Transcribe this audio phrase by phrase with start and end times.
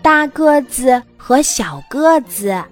[0.00, 2.62] 大个子和小个子。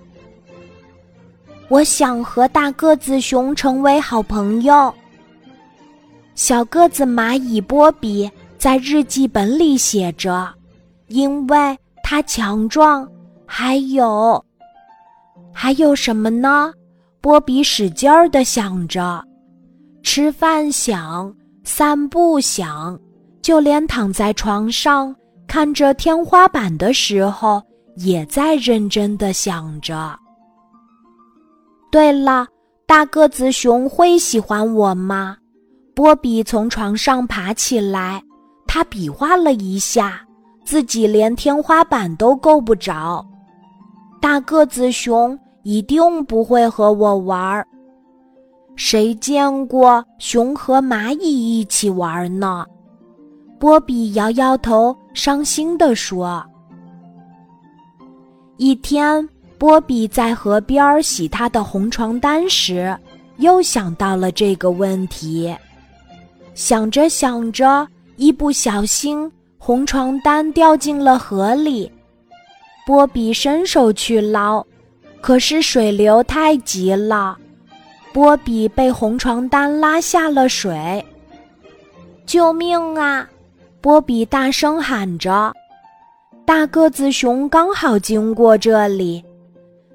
[1.69, 4.93] 我想和大个子熊成为好朋友。
[6.35, 10.53] 小个子蚂蚁波比在日记本里写着
[11.09, 13.09] ：“因为它强壮。”
[13.53, 14.45] 还有，
[15.53, 16.73] 还有什么呢？
[17.21, 19.23] 波比使劲儿的想着，
[20.05, 21.35] 吃饭想，
[21.65, 22.99] 散步想，
[23.43, 25.15] 就连躺在床上
[25.51, 27.61] 看着天花板的时候，
[27.97, 30.17] 也在认真的想着。
[31.91, 32.47] 对了，
[32.87, 35.37] 大个子熊会喜欢我吗？
[35.93, 38.23] 波比从床上爬起来，
[38.65, 40.25] 他比划了一下，
[40.65, 43.27] 自己连天花板都够不着。
[44.21, 47.67] 大个子熊一定不会和我玩儿。
[48.77, 52.65] 谁见过熊和蚂蚁一起玩呢？
[53.61, 56.43] 波比摇摇头，伤心地说。
[58.57, 59.29] 一天，
[59.59, 62.97] 波比在河边洗他的红床单时，
[63.37, 65.55] 又想到了这个问题。
[66.55, 71.93] 想着想着，一不小心，红床单掉进了河里。
[72.87, 74.65] 波比伸手去捞，
[75.21, 77.37] 可是水流太急了，
[78.11, 81.05] 波比被红床单拉下了水。
[82.25, 83.29] 救命啊！
[83.81, 85.53] 波比大声喊着。
[86.45, 89.25] 大个子熊刚好经过这里，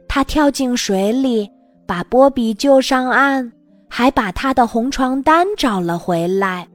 [0.08, 1.50] 他跳进水里，
[1.86, 3.52] 把波比救上岸，
[3.89, 6.67] 还把他的红床单找了回来。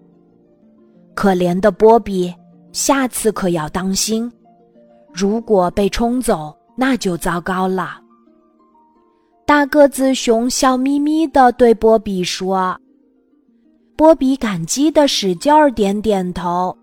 [1.15, 2.33] 可怜的波比，
[2.73, 4.31] 下次可要当心。
[5.13, 8.01] 如果被冲走，那就糟糕了。
[9.45, 12.79] 大个子熊笑眯眯地对波比说
[13.97, 16.77] ：“波比感激地使劲儿点点头。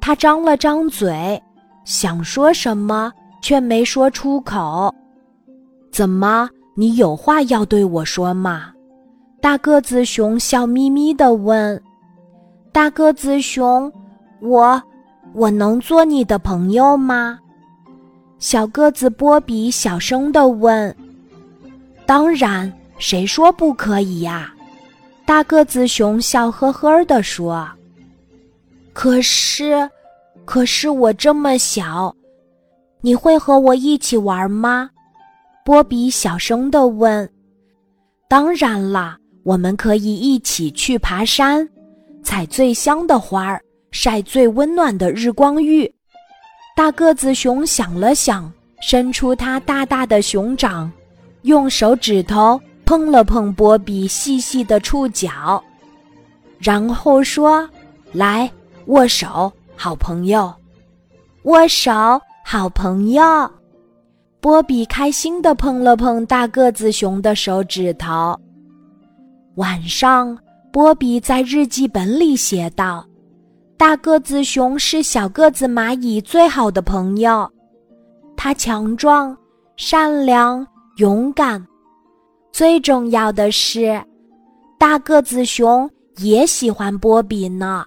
[0.00, 1.40] 他张了张嘴，
[1.84, 3.12] 想说什么，
[3.42, 4.94] 却没说出口。
[5.92, 8.72] 怎么，你有话要对我说吗？”
[9.40, 11.80] 大个子熊笑眯眯地问。
[12.72, 13.90] 大个子熊
[14.40, 14.82] ：“我，
[15.32, 17.38] 我能做你的朋友吗？”
[18.38, 20.94] 小个子波比小声地问
[22.06, 24.52] ：“当然，谁说不可以呀？”
[25.26, 27.68] 大个子熊笑呵呵地说
[29.00, 29.88] ：“可是，
[30.44, 32.14] 可是我这么小，
[33.00, 34.90] 你会和我一起玩吗？”
[35.64, 37.26] 波比小声地问。
[38.28, 41.66] “当然啦，我们可以一起去爬山，
[42.22, 45.90] 采最香的花儿，晒最温暖的日光浴。”
[46.76, 50.92] 大个子熊想了想，伸出它大大的熊掌，
[51.44, 55.64] 用手指头碰了碰波比细细的触角，
[56.58, 57.66] 然后说
[58.12, 58.52] ：“来，
[58.86, 60.52] 握手，好朋友。”
[61.44, 61.92] 握手，
[62.44, 63.22] 好朋友。
[64.40, 68.38] 波比开心地碰了碰大个子熊的手指头。
[69.56, 70.36] 晚上，
[70.72, 73.04] 波比在日记本里写道。
[73.76, 77.50] 大个子熊是小个子蚂蚁最好的朋友，
[78.36, 79.36] 它强壮、
[79.76, 80.66] 善良、
[80.96, 81.66] 勇敢，
[82.52, 84.02] 最重要的是，
[84.78, 87.86] 大个子熊也喜欢波比呢。